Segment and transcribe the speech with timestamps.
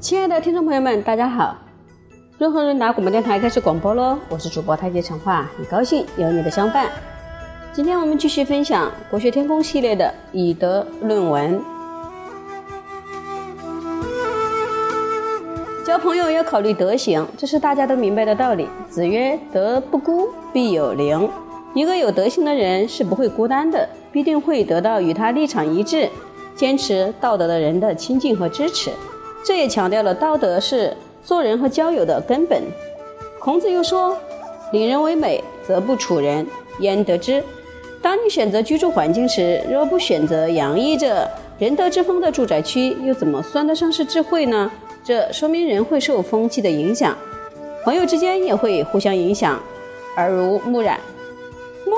[0.00, 1.56] 亲爱的听众朋友们，大家好！
[2.38, 6.88] 润和润达广播电台开始广播喽，我是主播太极长话，很高兴有你的相伴。
[7.72, 11.60] 今天我们继续分享国学天空系列的以德论文。
[15.84, 18.68] 交朋友要考虑德行，这是大家都明白的道理。
[18.88, 21.28] 子曰：“德不孤，必有邻。”
[21.74, 26.08] 一个有德行的人是不会孤单的，必定会得到与他立场一致、
[26.56, 28.90] 坚持道德的人的亲近和支持。
[29.44, 32.62] 这也强调了道德是做人和交友的根本。
[33.38, 34.16] 孔子又说
[34.72, 36.44] ：“邻人为美，则不处人
[36.80, 37.42] 焉得之？”
[38.02, 44.70] 当你选择居住环境时，若不选择洋溢着仁德之风的住宅区，又怎么算得上是智慧呢？
[45.04, 47.16] 这说明人会受风气的影响，
[47.84, 49.60] 朋友之间也会互相影响，
[50.16, 50.98] 耳濡目染。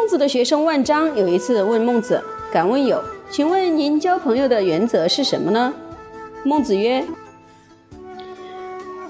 [0.00, 3.02] 孟子的学生万章有一次问孟子：“敢问友，
[3.32, 5.74] 请问您交朋友的原则是什么呢？”
[6.46, 7.04] 孟子曰。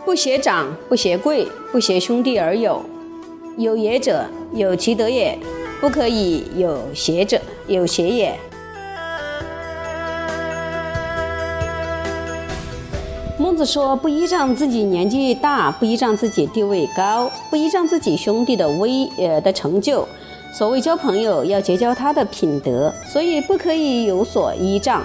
[0.06, 2.82] 不挟长，不挟贵，不挟兄弟而友。
[3.58, 5.36] 有也者，有其德也；
[5.78, 8.34] 不可以有邪者，有邪也。
[13.38, 20.08] 孟子说：“不依仗自己年纪大，不依仗自己地位高，不依仗自己兄弟的威呃的成就。
[20.52, 25.04] 所谓交朋友，要结交他的品德，所以不可以有所依仗。”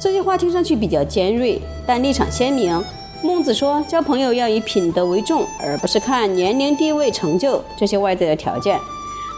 [0.00, 2.82] 这句话听上去比较尖锐，但立场鲜明。
[3.22, 8.80] 孟子说：“交朋友要以品德为重，而不是看年龄、地位、成就这些外在的条件。”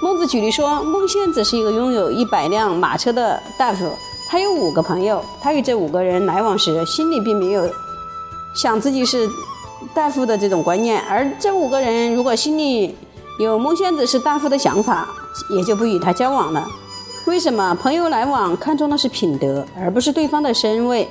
[0.00, 3.90] 孟子举例说，孟献子是一个拥有一百辆马车的大夫，
[4.28, 5.20] 他有五个朋友。
[5.40, 7.68] 他与这五个人来往时，心里并没有
[8.54, 9.28] 想自己是
[9.92, 11.02] 大夫的这种观念。
[11.10, 12.94] 而这五个人如果心里
[13.40, 15.08] 有孟献子是大夫的想法，
[15.50, 16.66] 也就不与他交往了。
[17.27, 17.75] 为什么？
[17.75, 21.08] 朋友来往看重的是品德，而不是对方的身位。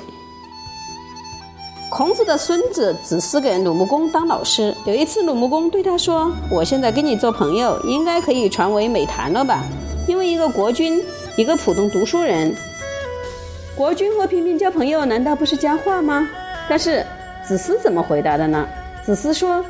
[1.90, 4.76] 孔子的孙子子思给鲁穆公当老师。
[4.86, 9.64] 有一次，鲁穆公对他说：“我现在跟你做朋友，应该可以传为美谈了吧？
[10.08, 11.04] 因为一个国君，
[11.36, 12.56] 一个普通读书人，
[13.76, 16.28] 国君和平民交朋友，难道不是佳话吗？”
[16.70, 17.06] 但是
[17.46, 18.66] 子思怎么回答的呢？
[19.06, 19.64] 子思说：“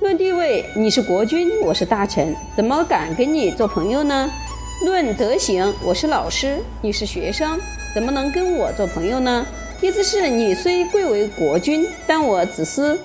[0.00, 4.30] 论地位，你是国君，我是大臣，怎么敢跟你做朋友呢？
[4.82, 7.60] 论德行，我是老师，你是学生，
[7.94, 9.46] 怎么能跟我做朋友呢？”
[9.82, 12.98] 意思是你虽贵为国君，但我子思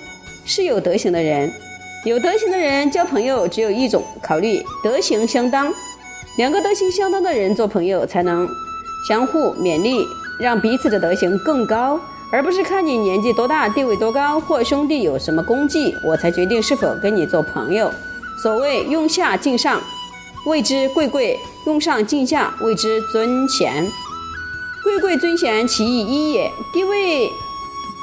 [0.46, 1.52] 是有德行的人。
[2.06, 5.74] 有德行的人交朋友只有一种，考虑德行相当。
[6.38, 8.48] 两个德行相当的人做朋友，才能
[9.10, 9.98] 相互勉励，
[10.40, 12.00] 让彼此的德行更高，
[12.32, 17.92] 而不是看你年纪多大、地位多高或兄弟有什么功绩，我才决定是否跟你做朋友。
[18.42, 19.82] 所谓用下敬上，
[20.46, 23.88] 谓之贵贵；用上敬下，谓之尊贤。
[24.84, 26.52] 贵贵尊贤，其义一也。
[26.74, 27.30] 地位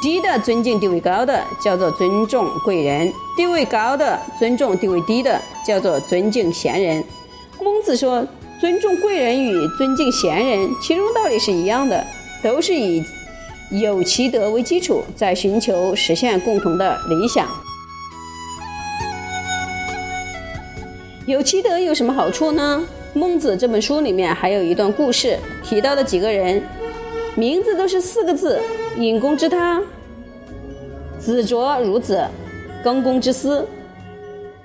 [0.03, 7.05] 低的尊敬地位高的，叫做尊重贵人；地位高的尊重地位低的，叫做尊敬贤人。
[7.63, 8.27] 孟子说，
[8.61, 12.05] 尊重贵人与尊敬贤人，其中道理是一样的，
[12.43, 13.05] 都是以
[13.81, 17.49] 有其德为基础，在寻求实现共同的理想。
[21.25, 22.87] 有其德有什么好处呢？
[23.15, 26.63] 孟子这本书里面还有一段故事，提到的几个人，
[27.35, 28.61] 名字都是四个字：
[28.99, 29.83] 尹公之他、
[31.19, 32.29] 子卓孺子、
[32.85, 33.67] 庚公之私。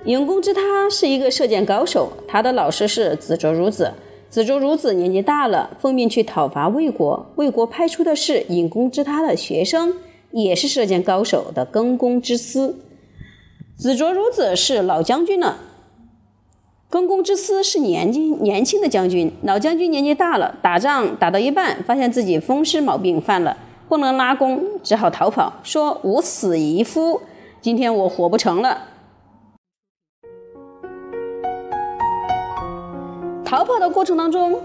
[0.04, 3.90] 尹公之他是一个射箭高手，他的老师是子卓孺子。
[4.38, 9.94] 子卓孺子年纪大了，奉命去讨伐魏国，魏国派出的是尹公之他的学生，
[10.30, 12.78] 也是射箭高手的庚公之私。
[13.76, 15.58] 子卓孺子是老将军了。
[16.88, 23.56] 庚公之私是年纪年轻的将军，老将军年纪大了，打仗打到一半，发现自己风湿毛病犯了，
[23.88, 27.22] 不能拉弓，只好逃跑，说：“吾死一夫，
[27.60, 28.82] 今天我活不成了。”
[33.58, 34.56] 逃跑的过程当中，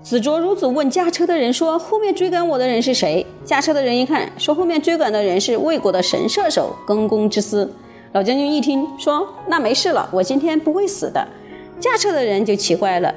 [0.00, 7.68] 子卓孺子问驾车的人说：“后面追赶我的人是谁？”驾车的人一看，说：“后面追赶的人是魏国的神射手庚公之私。”
[8.14, 11.26] 老将军一听，说：“那没事了，我今天不会死的。”
[11.80, 13.12] 驾车的人就奇怪了，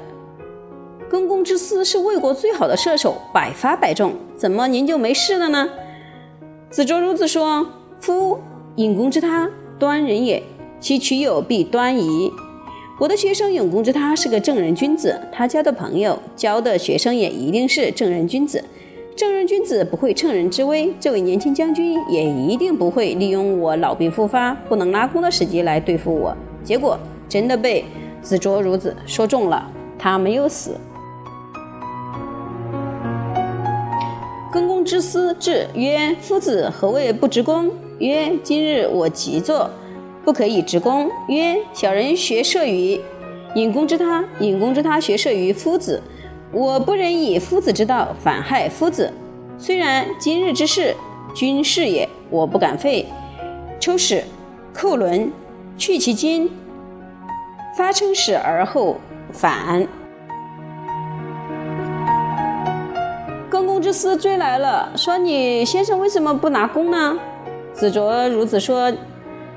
[1.08, 5.68] 庚公之私是魏国最好的射手，百发百中，怎么您就没事了呢？
[6.68, 7.64] 子卓孺子说
[8.02, 8.40] ：“夫
[8.74, 9.48] 尹公之他，
[9.78, 10.42] 端人也，
[10.80, 12.32] 其取有必端矣。
[12.98, 18.62] 我的学生永公之他是个正人君子，他交的朋友、交的学生也一定是正人君子。
[19.16, 26.36] 正人君子不会乘人之危，这位年轻将军也一定不会利用我老病复发、不能拉弓的时机来对付我。
[26.64, 26.98] 结果
[27.28, 27.84] 真的被。”
[28.22, 29.68] 子卓孺子说中了，
[29.98, 30.76] 他没有死。
[34.52, 37.68] 公公之私至，曰：“夫子何谓不执公？”
[37.98, 39.68] 曰：“今日我即作，
[40.24, 43.00] 不可以执公。”曰：“小人学射于
[43.54, 46.02] 尹公之他，尹公之他学射于夫子。
[46.52, 49.12] 我不忍以夫子之道反害夫子。
[49.58, 50.94] 虽然今日之事，
[51.34, 53.06] 君事也，我不敢废。
[53.80, 54.24] 抽矢，
[54.72, 55.32] 扣轮，
[55.78, 56.50] 去其筋，
[57.76, 58.96] 发称使而后
[59.32, 59.86] 反。”
[63.50, 67.18] 公公之私追来了，说：“你先生为什么不拿弓呢？”
[67.72, 68.92] 子卓孺子说：“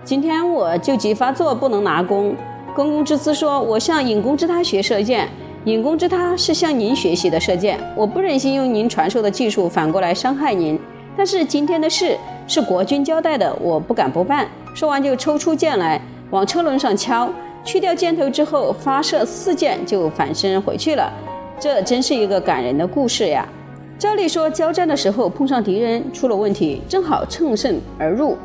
[0.05, 2.35] 今天我旧疾发作，不能拿弓。”
[2.75, 5.27] 公公之私说：“我向尹公之他学射箭，
[5.63, 10.79] 尹公之他是向您学习的射箭，我不忍心用您传授的技术反过来伤害您。
[11.17, 12.15] 但是今天的事
[12.47, 15.99] 是国君交代的，我不敢不办。”说完就抽出箭来，
[16.29, 17.27] 往车轮上敲，
[17.63, 21.11] 去掉箭头之后，发射四箭就反身回去了。
[21.59, 23.47] 这真是一个感人的故事呀！
[23.97, 28.37] 照例说，交战的时候碰上敌人出了问题，正好乘胜而入，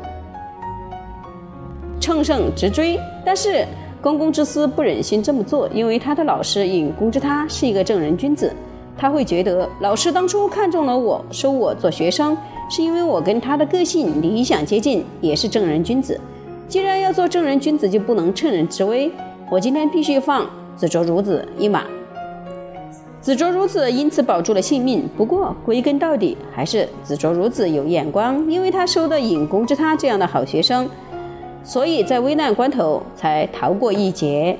[2.01, 2.99] 乘胜直追。
[3.23, 3.65] 但是
[4.01, 8.51] 公公之私不忍心这么做，因为他的老师尹公之他是一个正人君子，
[8.97, 12.35] 他会觉得老师当初看中了我，收我做学生，
[12.69, 16.19] 是因为我跟他的个性理想接近，也是正人君子。
[16.67, 19.11] 既然要做正人君子，就不能趁人之危。
[19.51, 21.83] 我今天必须放子卓孺子一马。
[23.19, 25.07] 子卓孺子因此保住了性命。
[25.15, 30.89] 不过归根到底，还是子卓孺子有眼光，因为他收的尹公之他这样的好学生，
[31.63, 34.57] 所以在危难关头才逃过一劫。